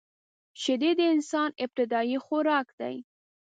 [0.61, 2.95] شیدې د انسان ابتدايي خوراک دی